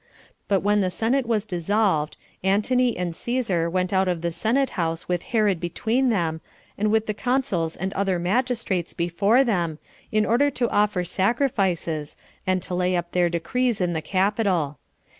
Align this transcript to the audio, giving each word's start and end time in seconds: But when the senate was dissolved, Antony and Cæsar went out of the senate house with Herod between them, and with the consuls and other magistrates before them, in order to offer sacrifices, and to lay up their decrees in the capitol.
But 0.47 0.61
when 0.61 0.81
the 0.81 0.89
senate 0.89 1.27
was 1.27 1.45
dissolved, 1.45 2.17
Antony 2.43 2.97
and 2.97 3.13
Cæsar 3.13 3.71
went 3.71 3.93
out 3.93 4.07
of 4.07 4.21
the 4.21 4.31
senate 4.31 4.71
house 4.71 5.07
with 5.07 5.21
Herod 5.29 5.59
between 5.59 6.09
them, 6.09 6.41
and 6.75 6.89
with 6.89 7.05
the 7.05 7.13
consuls 7.13 7.75
and 7.77 7.93
other 7.93 8.17
magistrates 8.17 8.95
before 8.95 9.43
them, 9.43 9.77
in 10.11 10.25
order 10.25 10.49
to 10.49 10.67
offer 10.71 11.03
sacrifices, 11.03 12.17
and 12.47 12.63
to 12.63 12.73
lay 12.73 12.95
up 12.95 13.11
their 13.11 13.29
decrees 13.29 13.79
in 13.79 13.93
the 13.93 14.01
capitol. 14.01 14.79